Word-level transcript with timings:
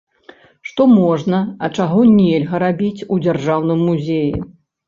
Што 0.69 0.87
можна, 0.99 1.41
а 1.67 1.69
чаго 1.77 1.99
нельга 2.13 2.63
рабіць 2.65 3.05
у 3.17 3.21
дзяржаўным 3.27 3.79
музеі? 3.91 4.37